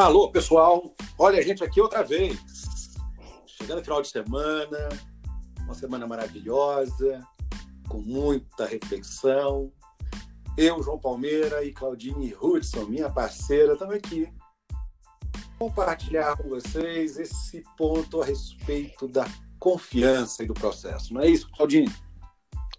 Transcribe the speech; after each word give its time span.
Alô, 0.00 0.30
pessoal. 0.30 0.94
Olha 1.18 1.38
a 1.38 1.42
gente 1.42 1.62
aqui 1.62 1.78
outra 1.78 2.02
vez. 2.02 2.38
Chegando 3.44 3.82
final 3.82 4.00
de 4.00 4.08
semana, 4.08 4.88
uma 5.60 5.74
semana 5.74 6.06
maravilhosa, 6.06 7.22
com 7.86 7.98
muita 7.98 8.64
reflexão. 8.64 9.70
Eu, 10.56 10.82
João 10.82 10.98
Palmeira 10.98 11.62
e 11.62 11.70
Claudine 11.70 12.34
Hudson, 12.40 12.86
minha 12.86 13.10
parceira, 13.10 13.74
estamos 13.74 13.94
aqui 13.94 14.26
compartilhar 15.58 16.34
com 16.38 16.48
vocês 16.48 17.18
esse 17.18 17.62
ponto 17.76 18.22
a 18.22 18.24
respeito 18.24 19.06
da 19.06 19.26
confiança 19.58 20.42
e 20.42 20.46
do 20.46 20.54
processo. 20.54 21.12
Não 21.12 21.20
é 21.20 21.28
isso, 21.28 21.46
Claudine? 21.54 21.94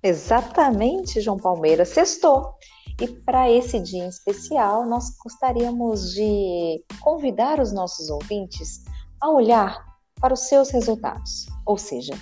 Exatamente, 0.02 1.22
João 1.22 1.38
Palmeira. 1.38 1.86
Sextou. 1.86 2.56
E 3.02 3.08
para 3.08 3.50
esse 3.50 3.80
dia 3.80 4.04
em 4.04 4.10
especial, 4.10 4.86
nós 4.86 5.18
gostaríamos 5.18 6.14
de 6.14 6.86
convidar 7.00 7.60
os 7.60 7.74
nossos 7.74 8.12
ouvintes 8.12 8.86
a 9.20 9.28
olhar 9.32 9.84
para 10.20 10.36
os 10.36 10.42
seus 10.42 10.70
resultados, 10.70 11.48
ou 11.66 11.80
seja, 11.80 12.14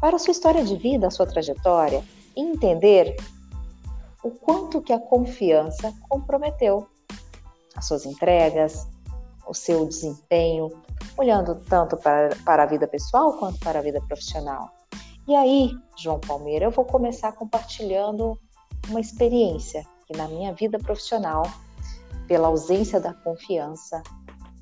para 0.00 0.16
a 0.16 0.18
sua 0.18 0.30
história 0.30 0.64
de 0.64 0.74
vida, 0.74 1.06
a 1.06 1.10
sua 1.10 1.26
trajetória, 1.26 2.02
e 2.34 2.40
entender 2.40 3.14
o 4.24 4.30
quanto 4.30 4.80
que 4.80 4.90
a 4.90 4.98
confiança 4.98 5.92
comprometeu 6.08 6.86
as 7.74 7.86
suas 7.86 8.06
entregas, 8.06 8.88
o 9.46 9.52
seu 9.52 9.84
desempenho, 9.84 10.82
olhando 11.18 11.56
tanto 11.68 11.94
para, 11.98 12.34
para 12.42 12.62
a 12.62 12.66
vida 12.66 12.88
pessoal 12.88 13.34
quanto 13.34 13.60
para 13.60 13.80
a 13.80 13.82
vida 13.82 14.00
profissional. 14.00 14.70
E 15.28 15.36
aí, 15.36 15.72
João 15.94 16.18
Palmeira, 16.18 16.64
eu 16.64 16.70
vou 16.70 16.86
começar 16.86 17.32
compartilhando 17.32 18.40
uma 18.88 19.00
experiência 19.00 19.84
que 20.06 20.16
na 20.16 20.28
minha 20.28 20.54
vida 20.54 20.78
profissional, 20.78 21.42
pela 22.26 22.48
ausência 22.48 23.00
da 23.00 23.12
confiança, 23.12 24.02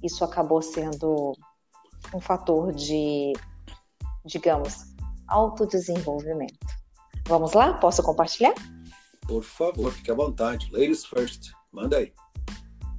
isso 0.03 0.25
acabou 0.25 0.62
sendo 0.62 1.33
um 2.14 2.20
fator 2.20 2.73
de, 2.73 3.33
digamos, 4.25 4.95
autodesenvolvimento. 5.28 6.67
Vamos 7.27 7.53
lá? 7.53 7.75
Posso 7.75 8.03
compartilhar? 8.03 8.55
Por 9.27 9.42
favor, 9.42 9.92
fique 9.92 10.11
à 10.11 10.15
vontade. 10.15 10.70
Ladies 10.70 11.05
first. 11.05 11.53
Manda 11.72 11.98
aí. 11.98 12.12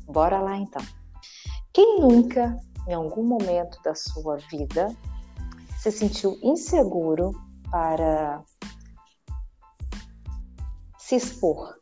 Bora 0.05 0.39
lá 0.39 0.57
então. 0.57 0.81
Quem 1.71 1.99
nunca, 1.99 2.57
em 2.88 2.93
algum 2.93 3.23
momento 3.23 3.79
da 3.83 3.93
sua 3.93 4.38
vida, 4.49 4.95
se 5.79 5.91
sentiu 5.91 6.38
inseguro 6.41 7.31
para 7.69 8.43
se 10.97 11.16
expor 11.16 11.75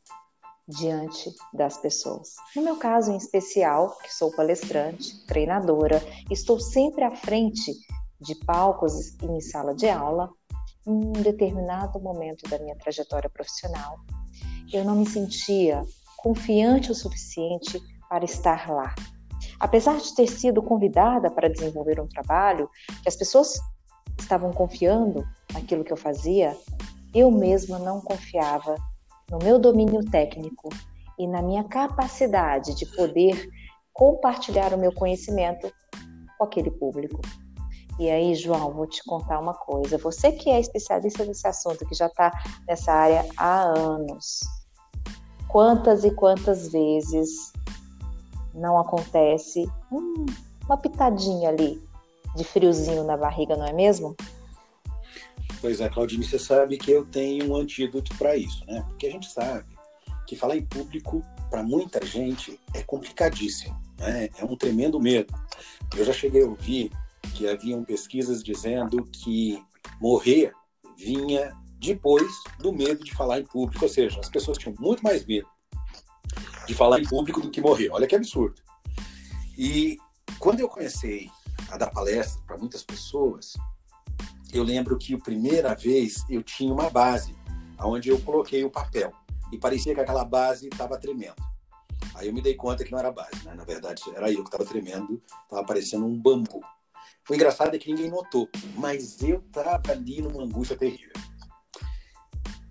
diante 0.68 1.32
das 1.54 1.78
pessoas. 1.78 2.36
No 2.56 2.62
meu 2.62 2.78
caso 2.78 3.12
em 3.12 3.18
especial, 3.18 3.98
que 4.00 4.14
sou 4.14 4.32
palestrante, 4.32 5.26
treinadora, 5.26 6.02
estou 6.32 6.60
sempre 6.60 7.04
à 7.04 7.12
frente 7.12 7.74
de 8.20 8.36
palcos 8.46 9.20
em 9.22 9.42
sala 9.42 9.76
de 9.76 9.90
aula, 9.90 10.30
em 10.88 10.92
um 10.92 11.12
determinado 11.12 12.00
momento 12.00 12.50
da 12.50 12.60
minha 12.60 12.76
trajetória 12.76 13.30
profissional, 13.30 14.00
eu 14.72 14.84
não 14.84 14.96
me 14.96 15.08
sentia 15.08 15.84
confiante 16.18 16.92
o 16.92 16.96
suficiente 16.96 17.80
para 18.10 18.24
estar 18.24 18.70
lá. 18.70 18.96
Apesar 19.60 19.98
de 19.98 20.16
ter 20.16 20.28
sido 20.28 20.62
convidada 20.62 21.30
para 21.30 21.50
desenvolver 21.50 22.00
um 22.00 22.08
trabalho, 22.08 22.70
que 23.02 23.10
as 23.10 23.16
pessoas 23.16 23.60
estavam 24.20 24.52
confiando 24.52 25.26
naquilo 25.54 25.84
que 25.84 25.92
eu 25.92 25.98
fazia, 25.98 26.58
eu 27.14 27.30
mesma 27.30 27.78
não 27.80 28.02
confiava 28.02 28.76
no 29.34 29.40
meu 29.40 29.58
domínio 29.58 30.06
técnico 30.12 30.70
e 31.18 31.26
na 31.26 31.42
minha 31.42 31.64
capacidade 31.64 32.76
de 32.76 32.86
poder 32.96 33.50
compartilhar 33.92 34.72
o 34.76 34.78
meu 34.78 34.94
conhecimento 34.94 35.74
com 36.38 36.44
aquele 36.44 36.70
público. 36.70 37.20
E 38.00 38.12
aí, 38.12 38.36
João, 38.36 38.72
vou 38.72 38.86
te 38.86 39.04
contar 39.04 39.40
uma 39.40 39.56
coisa. 39.56 39.98
Você 39.98 40.32
que 40.32 40.52
é 40.52 40.60
especialista 40.60 41.26
nesse 41.26 41.48
assunto, 41.48 41.84
que 41.88 41.96
já 41.96 42.06
está 42.06 42.32
nessa 42.68 42.92
área 42.92 43.26
há 43.36 43.64
anos, 43.64 44.42
quantas 45.48 46.04
e 46.04 46.12
quantas 46.12 46.72
vezes 46.72 47.52
não 48.54 48.78
acontece 48.78 49.68
hum, 49.92 50.28
uma 50.66 50.78
pitadinha 50.78 51.50
ali 51.50 51.84
de 52.36 52.44
friozinho 52.44 53.04
na 53.04 53.18
barriga, 53.18 53.56
não 53.56 53.66
é 53.66 53.74
mesmo? 53.74 54.16
Pois 55.64 55.80
é, 55.80 55.88
Claudine, 55.88 56.26
você 56.26 56.38
sabe 56.38 56.78
que 56.78 56.92
eu 56.92 57.06
tenho 57.06 57.50
um 57.50 57.56
antídoto 57.56 58.14
para 58.18 58.36
isso, 58.36 58.66
né? 58.66 58.84
Porque 58.86 59.08
a 59.08 59.10
gente 59.10 59.32
sabe 59.32 59.74
que 60.28 60.36
falar 60.36 60.58
em 60.58 60.66
público, 60.66 61.24
para 61.50 61.64
muita 61.64 62.06
gente, 62.06 62.60
é 62.74 62.84
complicadíssimo, 62.84 63.74
né? 63.98 64.28
É 64.38 64.44
um 64.44 64.58
tremendo 64.58 65.00
medo. 65.00 65.34
Eu 65.96 66.04
já 66.04 66.12
cheguei 66.12 66.44
a 66.44 66.48
ouvir 66.48 66.92
que 67.34 67.48
haviam 67.48 67.82
pesquisas 67.82 68.44
dizendo 68.44 69.06
que 69.06 69.58
morrer 70.02 70.52
vinha 70.98 71.56
depois 71.80 72.30
do 72.60 72.74
medo 72.74 73.02
de 73.02 73.14
falar 73.14 73.40
em 73.40 73.46
público, 73.46 73.86
ou 73.86 73.90
seja, 73.90 74.20
as 74.20 74.28
pessoas 74.28 74.58
tinham 74.58 74.76
muito 74.78 75.02
mais 75.02 75.26
medo 75.26 75.48
de 76.68 76.74
falar 76.74 77.00
em 77.00 77.08
público 77.08 77.40
do 77.40 77.50
que 77.50 77.62
morrer. 77.62 77.90
Olha 77.90 78.06
que 78.06 78.18
absurdo. 78.18 78.62
E 79.58 79.98
quando 80.40 80.60
eu 80.60 80.68
comecei 80.68 81.30
a 81.70 81.78
dar 81.78 81.90
palestra 81.90 82.42
para 82.46 82.58
muitas 82.58 82.84
pessoas, 82.84 83.54
eu 84.54 84.64
lembro 84.64 84.98
que 84.98 85.16
a 85.16 85.18
primeira 85.18 85.74
vez 85.74 86.24
eu 86.30 86.44
tinha 86.44 86.72
uma 86.72 86.90
base, 86.90 87.36
onde 87.80 88.10
eu 88.10 88.20
coloquei 88.22 88.64
o 88.64 88.70
papel 88.70 89.12
e 89.52 89.58
parecia 89.58 89.96
que 89.96 90.00
aquela 90.00 90.24
base 90.24 90.68
estava 90.68 90.98
tremendo. 90.98 91.36
Aí 92.14 92.28
eu 92.28 92.34
me 92.34 92.42
dei 92.42 92.54
conta 92.54 92.84
que 92.84 92.92
não 92.92 93.00
era 93.00 93.12
base, 93.12 93.44
né? 93.44 93.56
na 93.56 93.64
verdade 93.64 94.04
era 94.16 94.32
eu 94.32 94.44
que 94.44 94.50
estava 94.50 94.64
tremendo, 94.64 95.20
estava 95.44 95.66
parecendo 95.66 96.06
um 96.06 96.16
bambu. 96.16 96.62
O 97.28 97.34
engraçado 97.34 97.76
é 97.76 97.80
que 97.80 97.90
ninguém 97.90 98.12
notou, 98.12 98.48
mas 98.76 99.22
eu 99.24 99.40
estava 99.40 99.92
ali 99.92 100.22
numa 100.22 100.44
angústia 100.44 100.78
terrível. 100.78 101.14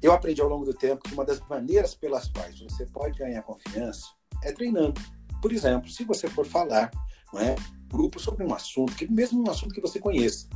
Eu 0.00 0.12
aprendi 0.12 0.40
ao 0.40 0.48
longo 0.48 0.64
do 0.64 0.74
tempo 0.74 1.02
que 1.02 1.14
uma 1.14 1.24
das 1.24 1.40
maneiras 1.48 1.94
pelas 1.94 2.28
quais 2.28 2.60
você 2.60 2.86
pode 2.86 3.18
ganhar 3.18 3.42
confiança 3.42 4.06
é 4.42 4.52
treinando. 4.52 5.00
Por 5.40 5.52
exemplo, 5.52 5.88
se 5.88 6.04
você 6.04 6.28
for 6.28 6.46
falar, 6.46 6.90
não 7.32 7.40
é, 7.40 7.56
grupo 7.88 8.20
sobre 8.20 8.44
um 8.44 8.54
assunto, 8.54 8.94
que 8.94 9.10
mesmo 9.10 9.44
um 9.44 9.50
assunto 9.50 9.74
que 9.74 9.80
você 9.80 9.98
conheça, 9.98 10.48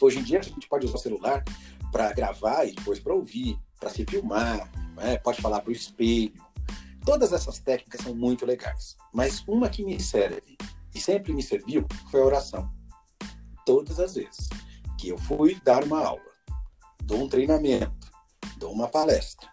Hoje 0.00 0.18
em 0.18 0.22
dia 0.22 0.38
a 0.38 0.42
gente 0.42 0.66
pode 0.66 0.86
usar 0.86 0.96
o 0.96 1.00
celular 1.00 1.44
para 1.92 2.12
gravar 2.12 2.64
e 2.64 2.72
depois 2.72 2.98
para 2.98 3.14
ouvir, 3.14 3.58
para 3.78 3.90
se 3.90 4.04
filmar, 4.06 4.70
né? 4.96 5.18
pode 5.18 5.42
falar 5.42 5.60
para 5.60 5.70
o 5.70 5.72
espelho. 5.72 6.32
Todas 7.04 7.32
essas 7.32 7.58
técnicas 7.58 8.00
são 8.00 8.14
muito 8.14 8.46
legais, 8.46 8.96
mas 9.12 9.42
uma 9.46 9.68
que 9.68 9.84
me 9.84 10.00
serve 10.00 10.56
e 10.94 11.00
sempre 11.00 11.32
me 11.32 11.42
serviu 11.42 11.86
foi 12.10 12.20
a 12.20 12.24
oração. 12.24 12.70
Todas 13.66 14.00
as 14.00 14.14
vezes 14.14 14.48
que 14.98 15.08
eu 15.08 15.18
fui 15.18 15.60
dar 15.64 15.84
uma 15.84 16.04
aula, 16.04 16.30
dou 17.02 17.22
um 17.22 17.28
treinamento, 17.28 18.10
dou 18.56 18.72
uma 18.72 18.88
palestra, 18.88 19.48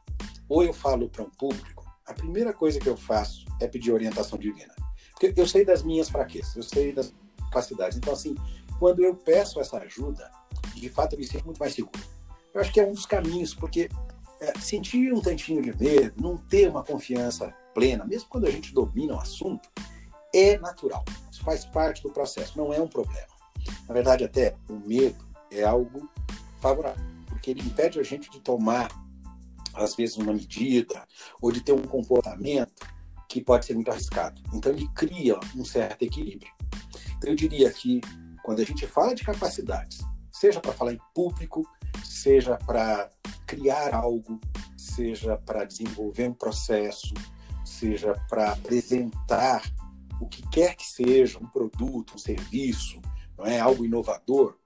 ou 0.47 0.63
eu 0.63 0.73
falo 0.73 1.09
para 1.09 1.23
um 1.23 1.29
público, 1.29 1.85
a 2.05 2.13
primeira 2.13 2.53
coisa 2.53 2.79
que 2.79 2.87
eu 2.87 2.95
faço 2.95 3.45
é 3.59 3.67
pedir 3.67 3.91
orientação 3.91 4.39
divina. 4.39 4.73
Porque 5.11 5.33
eu 5.35 5.47
sei 5.47 5.65
das 5.65 5.83
minhas 5.83 6.09
fraquezas, 6.09 6.55
eu 6.55 6.63
sei 6.63 6.93
das 6.93 7.13
capacidades. 7.45 7.97
Então, 7.97 8.13
assim, 8.13 8.35
quando 8.79 9.03
eu 9.03 9.15
peço 9.15 9.59
essa 9.59 9.77
ajuda, 9.77 10.29
de 10.79 10.89
fato 10.89 11.17
me 11.17 11.25
sinto 11.25 11.45
muito 11.45 11.59
mais 11.59 11.73
seguro. 11.73 11.99
Eu 12.53 12.61
acho 12.61 12.71
que 12.71 12.79
é 12.79 12.85
um 12.85 12.93
dos 12.93 13.05
caminhos, 13.05 13.53
porque 13.53 13.89
é, 14.39 14.59
sentir 14.59 15.13
um 15.13 15.21
tantinho 15.21 15.61
de 15.61 15.75
medo, 15.77 16.21
não 16.21 16.37
ter 16.37 16.69
uma 16.69 16.83
confiança 16.83 17.53
plena, 17.73 18.05
mesmo 18.05 18.29
quando 18.29 18.47
a 18.47 18.51
gente 18.51 18.73
domina 18.73 19.15
o 19.15 19.19
assunto, 19.19 19.69
é 20.33 20.57
natural. 20.57 21.03
Isso 21.31 21.43
faz 21.43 21.65
parte 21.65 22.01
do 22.03 22.11
processo, 22.11 22.57
não 22.57 22.73
é 22.73 22.81
um 22.81 22.87
problema. 22.87 23.27
Na 23.87 23.93
verdade, 23.93 24.23
até 24.23 24.55
o 24.69 24.73
medo 24.73 25.25
é 25.51 25.63
algo 25.63 26.09
favorável, 26.59 27.03
porque 27.27 27.51
ele 27.51 27.61
impede 27.61 27.99
a 27.99 28.03
gente 28.03 28.29
de 28.29 28.39
tomar, 28.39 28.89
às 29.73 29.95
vezes, 29.95 30.17
uma 30.17 30.33
medida 30.33 31.03
ou 31.41 31.51
de 31.51 31.61
ter 31.61 31.73
um 31.73 31.83
comportamento 31.83 32.87
que 33.27 33.41
pode 33.41 33.65
ser 33.65 33.73
muito 33.73 33.91
arriscado. 33.91 34.41
Então, 34.53 34.71
ele 34.71 34.87
cria 34.95 35.39
um 35.55 35.65
certo 35.65 36.03
equilíbrio. 36.03 36.51
Então, 37.17 37.29
eu 37.29 37.35
diria 37.35 37.71
que 37.71 38.01
quando 38.43 38.61
a 38.61 38.65
gente 38.65 38.87
fala 38.87 39.13
de 39.13 39.23
capacidades, 39.23 39.99
seja 40.39 40.59
para 40.59 40.73
falar 40.73 40.93
em 40.93 40.99
público, 41.15 41.67
seja 42.03 42.57
para 42.57 43.09
criar 43.47 43.95
algo, 43.95 44.39
seja 44.77 45.37
para 45.37 45.65
desenvolver 45.65 46.29
um 46.29 46.33
processo, 46.33 47.13
seja 47.65 48.13
para 48.29 48.51
apresentar 48.51 49.63
o 50.21 50.27
que 50.27 50.47
quer 50.49 50.75
que 50.75 50.85
seja, 50.85 51.39
um 51.39 51.47
produto, 51.47 52.13
um 52.15 52.17
serviço, 52.17 53.01
não 53.37 53.45
é 53.45 53.59
algo 53.59 53.85
inovador, 53.85 54.57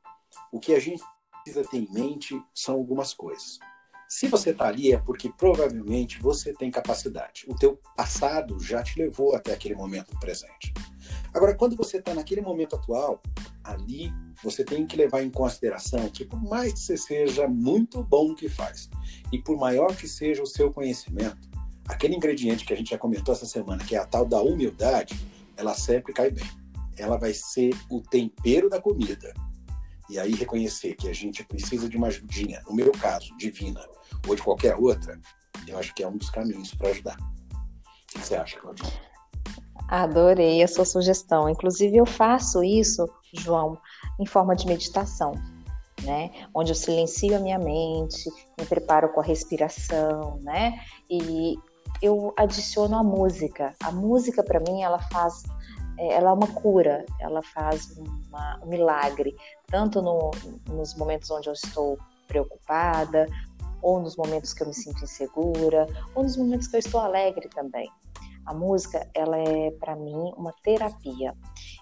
o 0.52 0.60
que 0.60 0.74
a 0.74 0.80
gente 0.80 1.04
precisa 1.44 1.68
ter 1.68 1.78
em 1.78 1.92
mente 1.92 2.42
são 2.54 2.76
algumas 2.76 3.14
coisas. 3.14 3.58
Se 4.10 4.28
você 4.28 4.50
está 4.50 4.68
ali 4.68 4.92
é 4.92 4.98
porque 4.98 5.32
provavelmente 5.32 6.22
você 6.22 6.54
tem 6.54 6.70
capacidade. 6.70 7.46
O 7.48 7.56
teu 7.56 7.80
passado 7.96 8.60
já 8.60 8.84
te 8.84 9.00
levou 9.00 9.34
até 9.36 9.54
aquele 9.54 9.74
momento 9.74 10.18
presente. 10.20 10.74
Agora, 11.34 11.56
quando 11.56 11.78
você 11.78 11.98
está 11.98 12.14
naquele 12.14 12.42
momento 12.42 12.76
atual, 12.76 13.22
ali 13.64 14.12
você 14.44 14.64
tem 14.64 14.86
que 14.86 14.98
levar 14.98 15.22
em 15.22 15.30
consideração 15.30 16.10
que 16.10 16.26
por 16.26 16.42
mais 16.42 16.74
que 16.74 16.80
você 16.80 16.98
seja 16.98 17.48
muito 17.48 18.04
bom 18.04 18.30
no 18.30 18.36
que 18.36 18.50
faz 18.50 18.90
e 19.32 19.40
por 19.40 19.58
maior 19.58 19.96
que 19.96 20.08
seja 20.08 20.42
o 20.42 20.48
seu 20.48 20.72
conhecimento, 20.72 21.50
aquele 21.88 22.16
ingrediente 22.16 22.66
que 22.66 22.74
a 22.74 22.76
gente 22.76 22.92
já 22.92 22.98
comentou 22.98 23.34
essa 23.34 23.46
semana, 23.46 23.84
que 23.84 23.96
é 23.96 24.00
a 24.00 24.06
tal 24.06 24.26
da 24.26 24.42
humildade, 24.42 25.20
ela 25.56 25.74
sempre 25.74 26.14
cai 26.14 26.32
bem. 26.32 26.50
Ela 26.98 27.18
vai 27.18 27.34
ser 27.34 27.72
o 27.90 28.02
tempero 28.02 28.70
da 28.70 28.82
comida. 28.82 29.34
E 30.10 30.20
aí 30.20 30.34
reconhecer 30.34 30.96
que 30.96 31.08
a 31.08 31.14
gente 31.14 31.44
precisa 31.44 31.88
de 31.88 31.96
uma 31.96 32.08
ajudinha, 32.08 32.62
no 32.68 32.74
meu 32.76 32.92
caso, 32.92 33.36
divina, 33.38 33.82
ou 34.28 34.36
de 34.36 34.42
qualquer 34.42 34.76
outra, 34.76 35.20
eu 35.68 35.78
acho 35.78 35.94
que 35.94 36.04
é 36.04 36.08
um 36.08 36.18
dos 36.18 36.30
caminhos 36.30 36.74
para 36.74 36.90
ajudar. 36.90 37.18
O 37.18 38.08
que 38.08 38.20
você 38.20 38.36
acha, 38.36 38.60
Claudinha? 38.60 39.11
Adorei 39.92 40.64
a 40.64 40.68
sua 40.70 40.86
sugestão. 40.86 41.50
Inclusive, 41.50 41.98
eu 41.98 42.06
faço 42.06 42.64
isso, 42.64 43.06
João, 43.34 43.78
em 44.18 44.26
forma 44.26 44.56
de 44.56 44.66
meditação, 44.66 45.34
né? 46.04 46.32
Onde 46.54 46.72
eu 46.72 46.76
silencio 46.76 47.36
a 47.36 47.40
minha 47.40 47.60
mente, 47.60 48.30
me 48.58 48.66
preparo 48.66 49.10
com 49.10 49.20
a 49.20 49.24
respiração, 49.24 50.40
né? 50.44 50.80
E 51.10 51.58
eu 52.02 52.34
adiciono 52.38 52.96
a 52.96 53.04
música. 53.04 53.76
A 53.84 53.92
música, 53.92 54.42
para 54.42 54.62
mim, 54.62 54.82
ela 54.82 55.00
faz 55.12 55.44
é, 56.00 56.14
ela 56.14 56.30
é 56.30 56.34
uma 56.34 56.48
cura, 56.48 57.06
ela 57.20 57.44
faz 57.44 57.98
uma, 57.98 58.60
um 58.64 58.68
milagre, 58.68 59.36
tanto 59.68 60.02
no, 60.02 60.32
nos 60.70 60.96
momentos 60.96 61.30
onde 61.30 61.50
eu 61.50 61.54
estou 61.54 61.98
preocupada, 62.30 63.28
ou 63.82 64.00
nos 64.00 64.16
momentos 64.16 64.54
que 64.54 64.64
eu 64.64 64.68
me 64.68 64.74
sinto 64.74 65.04
insegura, 65.04 65.86
ou 66.16 66.24
nos 66.24 66.38
momentos 66.38 66.68
que 66.68 66.78
eu 66.78 66.80
estou 66.80 67.02
alegre 67.02 67.50
também. 67.50 67.92
A 68.46 68.54
música, 68.54 69.08
ela 69.14 69.38
é 69.38 69.72
para 69.72 69.96
mim 69.96 70.34
uma 70.38 70.54
terapia. 70.64 71.36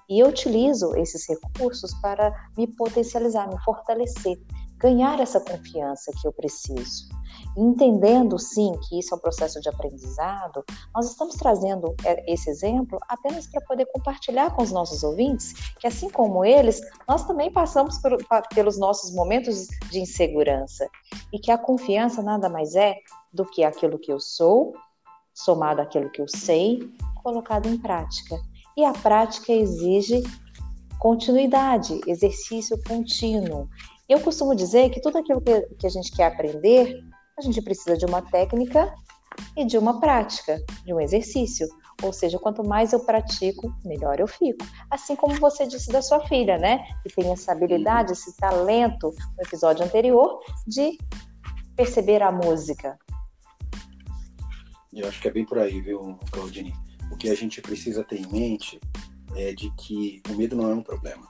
E 0.09 0.19
eu 0.19 0.27
utilizo 0.27 0.95
esses 0.95 1.27
recursos 1.27 1.93
para 2.01 2.33
me 2.57 2.67
potencializar, 2.67 3.47
me 3.47 3.59
fortalecer, 3.63 4.39
ganhar 4.79 5.19
essa 5.19 5.39
confiança 5.39 6.11
que 6.19 6.27
eu 6.27 6.31
preciso. 6.31 7.09
Entendendo 7.55 8.39
sim 8.39 8.71
que 8.87 8.99
isso 8.99 9.13
é 9.13 9.17
um 9.17 9.19
processo 9.19 9.59
de 9.59 9.69
aprendizado, 9.69 10.63
nós 10.95 11.09
estamos 11.09 11.35
trazendo 11.35 11.93
é, 12.05 12.31
esse 12.31 12.49
exemplo 12.49 12.97
apenas 13.07 13.45
para 13.47 13.61
poder 13.61 13.85
compartilhar 13.87 14.55
com 14.55 14.63
os 14.63 14.71
nossos 14.71 15.03
ouvintes 15.03 15.53
que, 15.79 15.87
assim 15.87 16.09
como 16.09 16.45
eles, 16.45 16.81
nós 17.07 17.25
também 17.25 17.51
passamos 17.51 17.97
por, 17.99 18.17
pelos 18.53 18.77
nossos 18.79 19.13
momentos 19.13 19.67
de 19.91 19.99
insegurança 19.99 20.87
e 21.33 21.39
que 21.39 21.51
a 21.51 21.57
confiança 21.57 22.21
nada 22.21 22.49
mais 22.49 22.75
é 22.75 22.95
do 23.31 23.45
que 23.45 23.63
aquilo 23.63 23.99
que 23.99 24.11
eu 24.11 24.19
sou, 24.19 24.73
somado 25.43 25.81
àquilo 25.81 26.09
que 26.09 26.21
eu 26.21 26.27
sei, 26.27 26.79
colocado 27.23 27.67
em 27.67 27.77
prática. 27.77 28.35
E 28.75 28.83
a 28.83 28.93
prática 28.93 29.51
exige 29.51 30.23
continuidade, 30.97 31.99
exercício 32.05 32.77
contínuo. 32.87 33.69
Eu 34.07 34.19
costumo 34.19 34.55
dizer 34.55 34.89
que 34.89 35.01
tudo 35.01 35.17
aquilo 35.17 35.41
que, 35.41 35.87
a 35.87 35.89
gente 35.89 36.11
quer 36.11 36.25
aprender 36.25 37.03
a 37.37 37.41
gente 37.41 37.61
precisa 37.61 37.95
de 37.95 38.05
uma 38.05 38.21
técnica 38.21 38.93
e 39.55 39.63
de 39.63 39.77
uma 39.77 40.01
prática, 40.01 40.61
de 40.83 40.93
um 40.93 40.99
exercício. 40.99 41.67
Ou 42.03 42.11
seja, 42.11 42.37
quanto 42.37 42.67
mais 42.67 42.91
eu 42.91 42.99
pratico, 42.99 43.73
melhor 43.85 44.19
eu 44.19 44.27
fico. 44.27 44.65
Assim 44.89 45.15
como 45.15 45.35
você 45.35 45.65
disse 45.65 45.89
da 45.89 46.01
sua 46.01 46.19
filha, 46.27 46.57
né? 46.57 46.79
Que 47.01 47.15
tem 47.15 47.31
essa 47.31 47.53
habilidade, 47.53 48.11
esse 48.11 48.35
talento 48.35 49.13
no 49.37 49.43
episódio 49.45 49.85
anterior 49.85 50.41
de 50.67 50.97
perceber 51.77 52.21
a 52.21 52.31
música. 52.31 52.99
Eu 54.93 55.07
acho 55.07 55.21
que 55.21 55.27
é 55.27 55.31
bem 55.31 55.45
por 55.45 55.59
aí, 55.59 55.81
viu, 55.81 56.17
Claudine? 56.31 56.73
O 57.11 57.17
que 57.17 57.29
a 57.29 57.35
gente 57.35 57.61
precisa 57.61 58.03
ter 58.03 58.17
em 58.17 58.27
mente 58.27 58.79
é 59.35 59.53
de 59.53 59.69
que 59.71 60.21
o 60.29 60.35
medo 60.35 60.55
não 60.55 60.69
é 60.69 60.73
um 60.73 60.83
problema. 60.83 61.27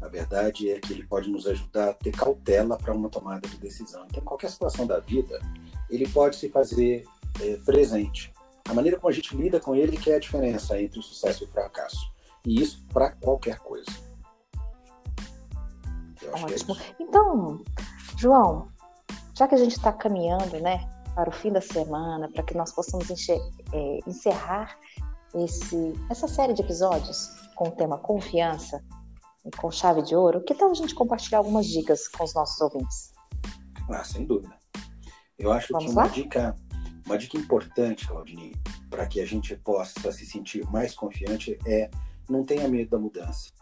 A 0.00 0.08
verdade 0.08 0.70
é 0.70 0.78
que 0.78 0.92
ele 0.92 1.04
pode 1.04 1.28
nos 1.28 1.46
ajudar 1.46 1.90
a 1.90 1.94
ter 1.94 2.12
cautela 2.12 2.76
para 2.76 2.94
uma 2.94 3.08
tomada 3.08 3.48
de 3.48 3.56
decisão. 3.58 4.04
Então, 4.06 4.22
em 4.22 4.24
qualquer 4.24 4.50
situação 4.50 4.86
da 4.86 5.00
vida, 5.00 5.40
ele 5.90 6.08
pode 6.08 6.36
se 6.36 6.48
fazer 6.48 7.04
é, 7.40 7.56
presente. 7.58 8.32
A 8.68 8.74
maneira 8.74 8.98
como 8.98 9.08
a 9.08 9.12
gente 9.12 9.36
lida 9.36 9.58
com 9.58 9.74
ele 9.74 9.96
que 9.96 10.10
é 10.10 10.16
a 10.16 10.20
diferença 10.20 10.80
entre 10.80 10.98
o 10.98 11.02
sucesso 11.02 11.44
e 11.44 11.46
o 11.46 11.50
fracasso. 11.50 12.12
E 12.44 12.60
isso 12.60 12.84
para 12.92 13.10
qualquer 13.12 13.58
coisa. 13.58 13.86
Ótimo. 16.32 16.76
É 16.76 16.94
então, 17.00 17.62
João, 18.16 18.68
já 19.34 19.48
que 19.48 19.54
a 19.54 19.58
gente 19.58 19.76
está 19.76 19.92
caminhando, 19.92 20.60
né, 20.60 20.88
para 21.16 21.30
o 21.30 21.32
fim 21.32 21.50
da 21.50 21.62
semana, 21.62 22.30
para 22.30 22.42
que 22.42 22.54
nós 22.54 22.70
possamos 22.72 23.08
é, 23.10 23.98
encerrar 24.06 24.78
esse, 25.34 25.94
essa 26.10 26.28
série 26.28 26.52
de 26.52 26.60
episódios 26.60 27.30
com 27.54 27.68
o 27.68 27.72
tema 27.72 27.96
confiança, 27.96 28.84
com 29.56 29.70
chave 29.70 30.02
de 30.02 30.14
ouro, 30.14 30.44
que 30.44 30.54
tal 30.54 30.70
a 30.70 30.74
gente 30.74 30.94
compartilhar 30.94 31.38
algumas 31.38 31.66
dicas 31.66 32.06
com 32.06 32.22
os 32.22 32.34
nossos 32.34 32.60
ouvintes? 32.60 33.12
Ah, 33.88 34.04
sem 34.04 34.26
dúvida. 34.26 34.54
Eu 35.38 35.50
acho 35.52 35.72
Vamos 35.72 35.86
que 35.86 35.92
uma 35.92 36.02
lá? 36.02 36.08
dica, 36.08 36.54
uma 37.06 37.16
dica 37.16 37.38
importante, 37.38 38.06
Claudine, 38.06 38.54
para 38.90 39.06
que 39.06 39.18
a 39.18 39.26
gente 39.26 39.56
possa 39.56 40.12
se 40.12 40.26
sentir 40.26 40.70
mais 40.70 40.94
confiante 40.94 41.58
é 41.66 41.90
não 42.28 42.44
tenha 42.44 42.68
medo 42.68 42.90
da 42.90 42.98
mudança. 42.98 43.52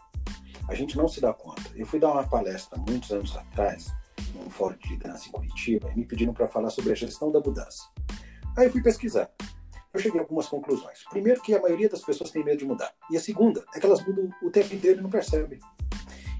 A 0.67 0.75
gente 0.75 0.97
não 0.97 1.07
se 1.07 1.21
dá 1.21 1.33
conta. 1.33 1.63
Eu 1.73 1.85
fui 1.85 1.99
dar 2.01 2.11
uma 2.11 2.27
palestra 2.27 2.77
muitos 2.77 3.11
anos 3.11 3.33
atrás, 3.37 3.93
num 4.33 4.49
fórum 4.49 4.77
de 4.77 4.89
liderança 4.89 5.27
em 5.27 5.31
Curitiba, 5.31 5.91
e 5.91 5.97
me 5.97 6.05
pediram 6.05 6.33
para 6.33 6.47
falar 6.47 6.69
sobre 6.69 6.91
a 6.91 6.95
gestão 6.95 7.31
da 7.31 7.39
mudança. 7.39 7.83
Aí 8.57 8.67
eu 8.67 8.71
fui 8.71 8.81
pesquisar. 8.81 9.29
Eu 9.93 9.99
cheguei 9.99 10.19
a 10.19 10.23
algumas 10.23 10.47
conclusões. 10.47 11.03
Primeiro, 11.09 11.41
que 11.41 11.53
a 11.53 11.61
maioria 11.61 11.89
das 11.89 12.01
pessoas 12.01 12.29
tem 12.29 12.43
medo 12.43 12.57
de 12.57 12.65
mudar. 12.65 12.93
E 13.09 13.15
a 13.15 13.19
segunda 13.19 13.65
é 13.73 13.79
que 13.79 13.85
elas 13.85 14.05
mudam 14.05 14.29
o 14.43 14.51
tempo 14.51 14.73
inteiro 14.75 14.99
e 14.99 15.01
não 15.01 15.09
percebem. 15.09 15.59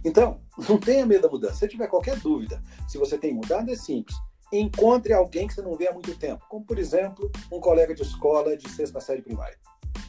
Então, 0.04 0.42
não 0.69 0.77
tenha 0.77 1.06
medo 1.06 1.24
da 1.24 1.30
mudança. 1.30 1.56
Se 1.56 1.68
tiver 1.68 1.88
qualquer 1.88 2.19
dúvida, 2.19 2.62
se 2.88 2.98
você 2.98 3.18
tem 3.18 3.33
mudado, 3.33 3.72
é 3.72 3.75
simples. 3.75 4.16
Encontre 4.51 5.13
alguém 5.13 5.48
que 5.48 5.54
você 5.54 5.61
não 5.61 5.76
vê 5.76 5.88
há 5.88 5.94
muito 5.94 6.16
tempo, 6.18 6.45
como 6.47 6.64
por 6.64 6.78
exemplo, 6.78 7.31
um 7.52 7.59
colega 7.59 7.95
de 7.95 8.04
escola 8.04 8.56
de 8.56 8.69
sexta 8.69 9.02
série 9.02 9.21
primária. 9.21 9.57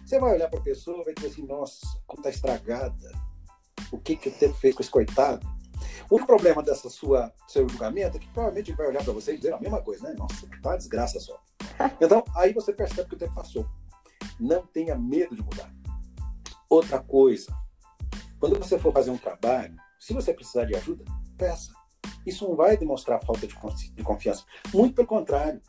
Você 0.05 0.21
vai 0.21 0.35
olhar 0.35 0.49
para 0.49 0.61
a 0.61 0.63
pessoa 0.63 1.01
e 1.01 1.05
vai 1.05 1.15
dizer 1.15 1.29
assim: 1.29 1.47
nossa, 1.47 1.81
como 2.07 2.21
está 2.21 2.31
estragada. 2.31 3.27
O 3.91 3.99
que, 3.99 4.17
que 4.17 4.29
o 4.29 4.33
tempo 4.33 4.55
fez 4.55 4.75
com 4.75 4.83
esse 4.83 4.91
coitado? 4.91 5.47
O 6.11 6.25
problema 6.25 6.63
dessa 6.63 6.89
sua 6.89 7.33
seu 7.47 7.69
julgamento 7.69 8.17
é 8.17 8.21
que 8.21 8.29
provavelmente 8.29 8.71
ele 8.71 8.77
vai 8.77 8.89
olhar 8.89 9.05
para 9.05 9.13
você 9.13 9.35
e 9.35 9.37
dizer 9.37 9.55
a 9.55 9.61
mesma 9.61 9.81
coisa, 9.83 10.09
né? 10.09 10.15
Nossa, 10.17 10.47
que 10.47 10.61
tá 10.61 10.77
desgraça 10.77 11.21
só. 11.21 11.41
Então, 12.01 12.25
aí 12.35 12.53
você 12.55 12.73
percebe 12.73 13.09
que 13.09 13.17
o 13.17 13.19
tempo 13.19 13.35
passou. 13.35 13.69
Não 14.41 14.67
tenha 14.67 14.97
medo 14.97 15.35
de 15.35 15.43
mudar. 15.43 15.71
Outra 16.69 16.99
coisa, 17.03 17.55
quando 18.39 18.59
você 18.59 18.79
for 18.79 18.93
fazer 18.93 19.11
um 19.11 19.19
trabalho, 19.19 19.77
se 19.99 20.13
você 20.13 20.33
precisar 20.33 20.65
de 20.65 20.75
ajuda, 20.75 21.05
peça. 21.37 21.73
Isso 22.25 22.47
não 22.47 22.57
vai 22.57 22.77
demonstrar 22.77 23.21
falta 23.25 23.47
de 23.47 23.55
confiança. 24.03 24.45
Muito 24.73 24.95
pelo 24.95 25.07
contrário. 25.07 25.61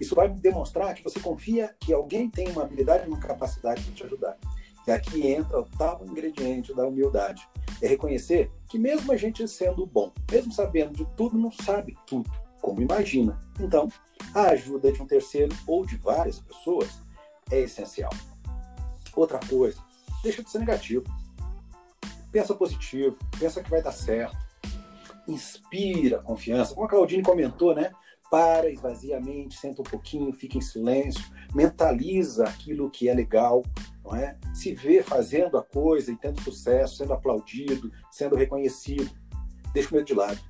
Isso 0.00 0.14
vai 0.14 0.28
demonstrar 0.28 0.94
que 0.94 1.04
você 1.04 1.20
confia 1.20 1.74
que 1.80 1.92
alguém 1.92 2.30
tem 2.30 2.48
uma 2.48 2.62
habilidade, 2.62 3.08
uma 3.08 3.18
capacidade 3.18 3.82
de 3.82 3.92
te 3.92 4.04
ajudar. 4.04 4.36
E 4.86 4.92
aqui 4.92 5.26
entra 5.26 5.60
o 5.60 5.64
tal 5.64 6.04
ingrediente 6.06 6.74
da 6.74 6.86
humildade. 6.86 7.48
É 7.82 7.88
reconhecer 7.88 8.50
que 8.68 8.78
mesmo 8.78 9.12
a 9.12 9.16
gente 9.16 9.46
sendo 9.48 9.84
bom, 9.84 10.12
mesmo 10.30 10.52
sabendo 10.52 10.94
de 10.94 11.04
tudo, 11.16 11.36
não 11.36 11.50
sabe 11.50 11.96
tudo, 12.06 12.30
como 12.60 12.80
imagina. 12.80 13.38
Então, 13.60 13.88
a 14.34 14.42
ajuda 14.50 14.92
de 14.92 15.02
um 15.02 15.06
terceiro 15.06 15.54
ou 15.66 15.84
de 15.84 15.96
várias 15.96 16.38
pessoas 16.38 17.00
é 17.50 17.60
essencial. 17.60 18.12
Outra 19.14 19.40
coisa, 19.48 19.78
deixa 20.22 20.42
de 20.42 20.50
ser 20.50 20.58
negativo 20.60 21.04
pensa 22.36 22.54
positivo, 22.54 23.16
pensa 23.38 23.62
que 23.62 23.70
vai 23.70 23.80
dar 23.80 23.92
certo, 23.92 24.36
inspira 25.26 26.18
confiança. 26.18 26.74
Como 26.74 26.86
a 26.86 26.90
Claudine 26.90 27.22
comentou, 27.22 27.74
né? 27.74 27.90
Para, 28.30 28.68
esvazia 28.68 29.18
a 29.18 29.20
mente, 29.20 29.58
senta 29.58 29.82
um 29.82 29.84
pouquinho, 29.84 30.32
fica 30.32 30.58
em 30.58 30.60
silêncio, 30.60 31.24
mentaliza 31.54 32.44
aquilo 32.44 32.90
que 32.90 33.08
é 33.08 33.14
legal, 33.14 33.62
não 34.04 34.16
é? 34.16 34.36
Se 34.54 34.74
vê 34.74 35.02
fazendo 35.02 35.56
a 35.56 35.62
coisa 35.62 36.10
e 36.10 36.16
tendo 36.16 36.40
sucesso, 36.40 36.96
sendo 36.96 37.12
aplaudido, 37.12 37.90
sendo 38.10 38.34
reconhecido. 38.34 39.10
Deixa 39.72 39.90
o 39.90 39.94
medo 39.94 40.06
de 40.06 40.14
lado. 40.14 40.40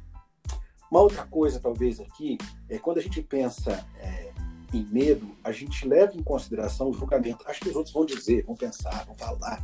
Uma 0.90 1.00
outra 1.00 1.26
coisa, 1.26 1.61
talvez, 1.61 2.00
aqui, 2.00 2.38
é 2.68 2.78
quando 2.78 2.99
a 2.99 3.02
gente 3.02 3.21
pensa 3.21 3.87
é, 3.99 4.33
em 4.73 4.85
medo, 4.85 5.37
a 5.45 5.52
gente 5.52 5.87
leva 5.87 6.16
em 6.16 6.23
consideração 6.23 6.90
o 6.90 6.95
julgamento. 6.95 7.45
Acho 7.47 7.61
que 7.61 7.68
os 7.68 7.76
outros 7.76 7.92
vão 7.92 8.06
dizer, 8.06 8.45
vão 8.45 8.56
pensar, 8.56 9.04
vão 9.04 9.16
falar. 9.16 9.62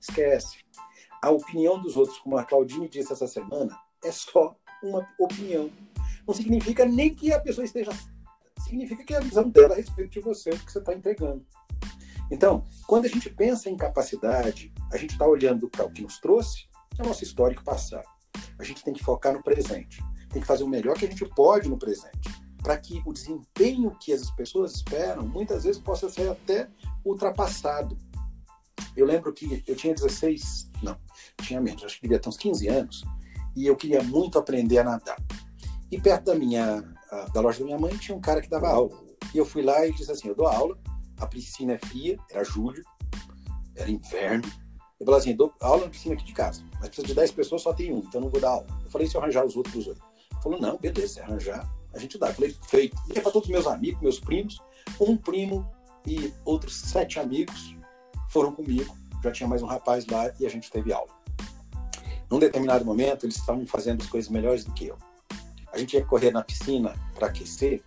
Esquece 0.00 0.58
a 1.22 1.30
opinião 1.30 1.80
dos 1.80 1.96
outros, 1.96 2.18
como 2.18 2.36
a 2.36 2.44
Claudine 2.44 2.88
disse 2.88 3.12
essa 3.12 3.28
semana, 3.28 3.78
é 4.02 4.10
só 4.10 4.56
uma 4.82 5.08
opinião. 5.16 5.70
Não 6.26 6.34
significa 6.34 6.84
nem 6.84 7.14
que 7.14 7.32
a 7.32 7.40
pessoa 7.40 7.64
esteja 7.64 7.90
significa 8.62 9.04
que 9.04 9.14
é 9.14 9.18
a 9.18 9.20
visão 9.20 9.48
dela 9.48 9.74
a 9.74 9.76
respeito 9.76 10.10
de 10.10 10.20
você, 10.20 10.50
do 10.50 10.64
que 10.64 10.72
você 10.72 10.78
está 10.78 10.94
entregando. 10.94 11.44
Então, 12.30 12.64
quando 12.86 13.04
a 13.04 13.08
gente 13.08 13.28
pensa 13.28 13.68
em 13.68 13.76
capacidade, 13.76 14.72
a 14.90 14.96
gente 14.96 15.12
está 15.12 15.26
olhando 15.26 15.68
para 15.68 15.84
o 15.84 15.92
que 15.92 16.02
nos 16.02 16.18
trouxe, 16.18 16.66
é 16.98 17.02
o 17.02 17.06
nosso 17.06 17.22
histórico 17.22 17.62
passado. 17.62 18.08
A 18.58 18.64
gente 18.64 18.82
tem 18.82 18.94
que 18.94 19.04
focar 19.04 19.32
no 19.32 19.42
presente. 19.42 20.02
Tem 20.30 20.40
que 20.40 20.46
fazer 20.46 20.64
o 20.64 20.68
melhor 20.68 20.96
que 20.96 21.04
a 21.04 21.08
gente 21.08 21.24
pode 21.26 21.68
no 21.68 21.78
presente. 21.78 22.30
Para 22.62 22.78
que 22.78 23.02
o 23.04 23.12
desempenho 23.12 23.94
que 24.00 24.12
as 24.12 24.30
pessoas 24.30 24.76
esperam, 24.76 25.26
muitas 25.26 25.64
vezes 25.64 25.80
possa 25.80 26.08
ser 26.08 26.30
até 26.30 26.70
ultrapassado. 27.04 27.98
Eu 28.96 29.04
lembro 29.04 29.32
que 29.32 29.62
eu 29.66 29.76
tinha 29.76 29.94
16, 29.94 30.70
não, 30.82 30.96
tinha 31.42 31.60
menos, 31.60 31.84
acho 31.84 31.96
que 31.96 32.02
devia 32.02 32.18
ter 32.18 32.28
uns 32.28 32.36
15 32.36 32.68
anos, 32.68 33.04
e 33.56 33.66
eu 33.66 33.76
queria 33.76 34.02
muito 34.02 34.38
aprender 34.38 34.78
a 34.78 34.84
nadar. 34.84 35.16
E 35.92 36.00
perto 36.00 36.24
da 36.24 36.34
minha, 36.34 36.82
da 37.34 37.40
loja 37.42 37.58
da 37.58 37.66
minha 37.66 37.78
mãe 37.78 37.94
tinha 37.98 38.16
um 38.16 38.20
cara 38.20 38.40
que 38.40 38.48
dava 38.48 38.66
aula. 38.66 38.98
E 39.34 39.36
eu 39.36 39.44
fui 39.44 39.60
lá 39.62 39.86
e 39.86 39.92
disse 39.92 40.10
assim: 40.10 40.28
eu 40.28 40.34
dou 40.34 40.46
aula, 40.46 40.78
a 41.20 41.26
piscina 41.26 41.74
é 41.74 41.78
fria, 41.78 42.18
era 42.30 42.42
julho, 42.42 42.82
era 43.76 43.90
inverno. 43.90 44.50
Eu 44.98 45.04
falei 45.04 45.20
assim: 45.20 45.36
dou 45.36 45.52
aula 45.60 45.84
na 45.84 45.90
piscina 45.90 46.14
aqui 46.14 46.24
de 46.24 46.32
casa, 46.32 46.64
mas 46.80 46.88
precisa 46.88 47.06
de 47.06 47.14
10 47.14 47.32
pessoas, 47.32 47.60
só 47.60 47.74
tem 47.74 47.92
um, 47.92 47.98
então 47.98 48.22
não 48.22 48.30
vou 48.30 48.40
dar 48.40 48.52
aula. 48.52 48.66
Eu 48.82 48.90
falei: 48.90 49.06
se 49.06 49.14
eu 49.14 49.20
arranjar 49.20 49.44
os 49.44 49.54
outros, 49.54 49.76
os 49.76 49.86
outros. 49.88 50.06
Ele 50.32 50.42
falou: 50.42 50.58
não, 50.58 50.78
beleza, 50.78 51.14
se 51.14 51.20
arranjar, 51.20 51.70
a 51.92 51.98
gente 51.98 52.16
dá. 52.16 52.28
Eu 52.28 52.34
falei: 52.34 52.56
feito. 52.68 52.96
E 53.10 53.20
para 53.20 53.30
todos 53.30 53.46
os 53.46 53.52
meus 53.52 53.66
amigos, 53.66 54.00
meus 54.00 54.18
primos, 54.18 54.62
um 54.98 55.14
primo 55.14 55.70
e 56.06 56.32
outros 56.42 56.74
sete 56.74 57.20
amigos 57.20 57.76
foram 58.30 58.50
comigo. 58.50 58.96
Já 59.22 59.30
tinha 59.30 59.46
mais 59.46 59.62
um 59.62 59.66
rapaz 59.66 60.06
lá 60.06 60.32
e 60.40 60.46
a 60.46 60.48
gente 60.48 60.70
teve 60.70 60.90
aula. 60.90 61.12
Num 62.30 62.38
determinado 62.38 62.82
momento, 62.82 63.26
eles 63.26 63.36
estavam 63.36 63.66
fazendo 63.66 64.02
as 64.02 64.08
coisas 64.08 64.30
melhores 64.30 64.64
do 64.64 64.72
que 64.72 64.86
eu. 64.86 64.96
A 65.72 65.78
gente 65.78 65.94
ia 65.96 66.04
correr 66.04 66.30
na 66.30 66.42
piscina 66.42 66.94
para 67.14 67.28
aquecer, 67.28 67.82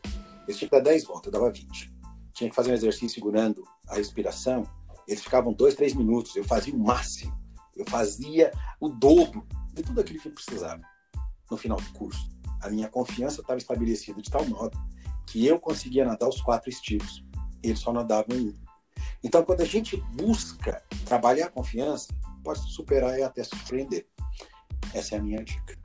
eles 0.48 0.58
tinham 0.58 0.70
que 0.70 0.76
dar 0.76 0.82
10 0.82 1.06
voltas, 1.06 1.32
dava 1.32 1.52
20. 1.52 1.94
Tinha 2.34 2.50
que 2.50 2.56
fazer 2.56 2.72
um 2.72 2.74
exercício 2.74 3.16
segurando 3.16 3.64
a 3.88 3.96
respiração, 3.96 4.68
eles 5.08 5.22
ficavam 5.22 5.54
dois, 5.54 5.76
três 5.76 5.94
minutos. 5.94 6.36
Eu 6.36 6.44
fazia 6.44 6.74
o 6.74 6.80
máximo. 6.80 7.38
Eu 7.76 7.86
fazia 7.88 8.52
o 8.80 8.90
dobro 8.90 9.46
de 9.74 9.84
tudo 9.84 10.02
aquilo 10.02 10.20
que 10.20 10.28
eu 10.28 10.34
precisava 10.34 10.82
no 11.50 11.58
final 11.58 11.80
do 11.80 11.90
curso. 11.92 12.30
A 12.62 12.70
minha 12.70 12.90
confiança 12.90 13.42
estava 13.42 13.60
estabelecida 13.60 14.22
de 14.22 14.30
tal 14.30 14.46
modo 14.46 14.78
que 15.28 15.46
eu 15.46 15.60
conseguia 15.60 16.06
nadar 16.06 16.28
os 16.28 16.42
quatro 16.42 16.70
estilos. 16.70 17.24
Eles 17.62 17.80
só 17.80 17.92
nadavam 17.92 18.38
um. 18.38 18.54
Então, 19.24 19.44
quando 19.44 19.62
a 19.62 19.66
gente 19.66 19.98
busca 20.14 20.82
trabalhar 21.06 21.48
a 21.48 21.52
confiança, 21.52 22.08
pode 22.44 22.60
superar 22.72 23.18
e 23.20 23.24
até 23.24 23.44
surpreender. 23.44 24.08
Essa 24.94 25.16
é 25.16 25.18
a 25.18 25.22
minha 25.22 25.44
dica. 25.44 25.78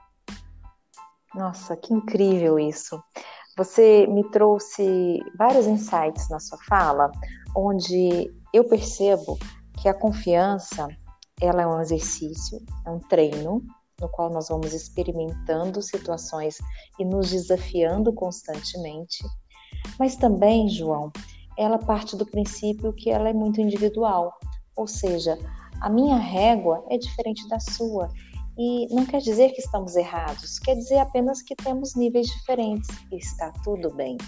Nossa, 1.35 1.77
que 1.77 1.93
incrível 1.93 2.59
isso. 2.59 3.01
Você 3.57 4.07
me 4.07 4.29
trouxe 4.31 5.19
vários 5.37 5.67
insights 5.67 6.29
na 6.29 6.41
sua 6.41 6.59
fala, 6.69 7.11
onde 7.55 8.33
eu 8.53 8.65
percebo 8.65 9.39
que 9.81 9.89
a 9.89 9.95
confiança 9.95 10.89
ela 11.41 11.63
é 11.63 11.67
um 11.67 11.81
exercício, 11.81 12.61
é 12.87 12.91
um 12.91 12.99
treino 13.01 13.63
no 14.01 14.09
qual 14.09 14.31
nós 14.31 14.49
vamos 14.49 14.73
experimentando 14.73 15.83
situações 15.83 16.59
e 16.99 17.05
nos 17.05 17.31
desafiando 17.31 18.13
constantemente. 18.13 19.23
Mas 19.99 20.17
também, 20.17 20.69
João, 20.69 21.13
ela 21.57 21.79
parte 21.79 22.17
do 22.17 22.25
princípio 22.25 22.93
que 22.95 23.11
ela 23.11 23.29
é 23.29 23.33
muito 23.33 23.61
individual, 23.61 24.33
ou 24.75 24.87
seja, 24.87 25.39
a 25.81 25.91
minha 25.91 26.17
régua 26.17 26.85
é 26.89 26.97
diferente 26.97 27.47
da 27.49 27.61
sua. 27.61 28.09
E 28.63 28.95
não 28.95 29.07
quer 29.07 29.23
dizer 29.23 29.53
que 29.53 29.63
estamos 29.63 29.97
errados, 29.97 30.59
quer 30.59 30.75
dizer 30.75 30.99
apenas 30.99 31.41
que 31.41 31.57
temos 31.57 31.97
níveis 31.97 32.27
diferentes 32.27 32.91
e 33.11 33.17
está 33.17 33.51
tudo 33.65 33.89
bem. 33.95 34.19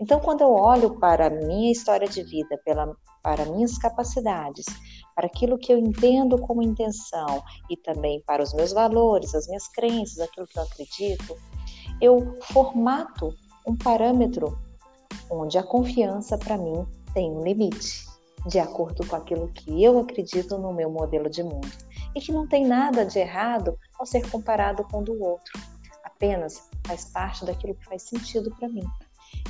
Então, 0.00 0.18
quando 0.18 0.40
eu 0.40 0.50
olho 0.50 0.98
para 0.98 1.28
a 1.28 1.30
minha 1.30 1.70
história 1.70 2.08
de 2.08 2.20
vida, 2.24 2.60
pela, 2.64 2.96
para 3.22 3.44
minhas 3.44 3.78
capacidades, 3.78 4.64
para 5.14 5.28
aquilo 5.28 5.56
que 5.56 5.72
eu 5.72 5.78
entendo 5.78 6.36
como 6.36 6.64
intenção 6.64 7.40
e 7.70 7.76
também 7.76 8.20
para 8.26 8.42
os 8.42 8.52
meus 8.54 8.72
valores, 8.72 9.36
as 9.36 9.46
minhas 9.46 9.68
crenças, 9.68 10.18
aquilo 10.18 10.48
que 10.48 10.58
eu 10.58 10.64
acredito, 10.64 11.36
eu 12.00 12.34
formato 12.42 13.32
um 13.64 13.76
parâmetro 13.76 14.58
onde 15.30 15.58
a 15.58 15.62
confiança 15.62 16.36
para 16.36 16.58
mim 16.58 16.84
tem 17.14 17.30
um 17.30 17.44
limite, 17.44 18.04
de 18.48 18.58
acordo 18.58 19.06
com 19.06 19.14
aquilo 19.14 19.46
que 19.46 19.80
eu 19.80 19.96
acredito 20.00 20.58
no 20.58 20.72
meu 20.72 20.90
modelo 20.90 21.30
de 21.30 21.44
mundo. 21.44 21.85
E 22.16 22.20
que 22.20 22.32
não 22.32 22.46
tem 22.46 22.66
nada 22.66 23.04
de 23.04 23.18
errado 23.18 23.78
ao 23.98 24.06
ser 24.06 24.28
comparado 24.30 24.82
com 24.84 25.00
o 25.00 25.04
do 25.04 25.22
outro, 25.22 25.52
apenas 26.02 26.66
faz 26.86 27.04
parte 27.04 27.44
daquilo 27.44 27.74
que 27.74 27.84
faz 27.84 28.04
sentido 28.04 28.50
para 28.56 28.70
mim. 28.70 28.86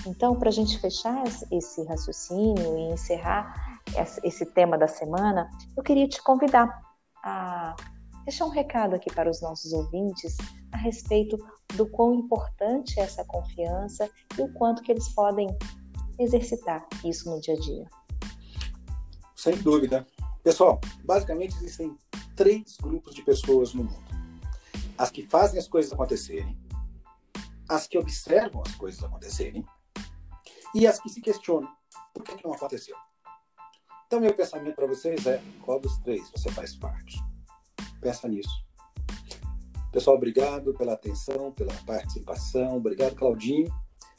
Então, 0.05 0.37
para 0.37 0.49
a 0.49 0.53
gente 0.53 0.77
fechar 0.81 1.23
esse 1.53 1.85
raciocínio 1.85 2.77
e 2.77 2.93
encerrar 2.93 3.81
esse 4.25 4.45
tema 4.47 4.77
da 4.77 4.89
semana, 4.89 5.49
eu 5.77 5.83
queria 5.85 6.09
te 6.09 6.21
convidar 6.21 6.83
a 7.23 7.77
deixar 8.25 8.47
um 8.47 8.51
recado 8.51 8.97
aqui 8.97 9.15
para 9.15 9.31
os 9.31 9.41
nossos 9.41 9.73
ouvintes 9.73 10.37
a 10.73 10.77
respeito 10.77 11.39
do 11.77 11.89
quão 11.89 12.15
importante 12.15 12.99
é 12.99 13.05
essa 13.05 13.25
confiança 13.25 14.11
e 14.37 14.43
o 14.43 14.53
quanto 14.55 14.83
que 14.83 14.91
eles 14.91 15.09
podem 15.11 15.47
exercitar 16.19 16.85
isso 17.05 17.31
no 17.31 17.41
dia 17.41 17.55
a 17.55 17.61
dia. 17.61 17.85
Sem 19.37 19.57
dúvida. 19.59 20.05
Pessoal, 20.43 20.81
basicamente 21.05 21.55
existem 21.57 21.97
três 22.37 22.77
grupos 22.77 23.15
de 23.15 23.23
pessoas 23.23 23.75
no 23.75 23.85
mundo: 23.85 24.05
as 24.97 25.11
que 25.11 25.27
fazem 25.27 25.59
as 25.59 25.67
coisas 25.67 25.93
acontecerem, 25.93 26.57
as 27.69 27.89
que 27.89 27.99
observam 27.99 28.63
as 28.65 28.75
coisas 28.77 29.03
acontecerem 29.03 29.65
e 30.75 30.87
as 30.87 31.01
que 31.01 31.09
se 31.09 31.21
questionam 31.21 31.69
por 32.15 32.23
que, 32.23 32.47
não 32.47 32.55
aconteceu. 32.55 32.97
Então, 34.07 34.21
meu 34.21 34.33
pensamento 34.35 34.77
para 34.77 34.87
vocês 34.87 35.27
é: 35.27 35.43
qual 35.63 35.81
dos 35.81 35.99
três 35.99 36.31
você 36.31 36.51
faz 36.53 36.77
parte? 36.77 37.19
Pensa 38.01 38.29
nisso. 38.29 38.65
Pessoal, 39.93 40.17
obrigado 40.17 40.75
pela 40.75 40.93
atenção, 40.93 41.53
pela 41.53 41.73
participação. 41.87 42.77
Obrigado, 42.77 43.15
Claudinho. 43.15 43.73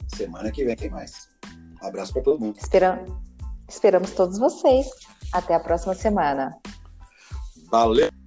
Semana 0.08 0.50
que 0.50 0.64
vem 0.64 0.76
tem 0.76 0.90
mais. 0.90 1.28
Um 1.82 1.86
abraço 1.86 2.12
para 2.12 2.22
todo 2.22 2.40
mundo. 2.40 2.58
Esperamos 3.68 4.10
todos 4.12 4.38
vocês. 4.38 4.88
Até 5.32 5.54
a 5.54 5.60
próxima 5.60 5.94
semana. 5.94 6.50
Valeu! 7.70 8.17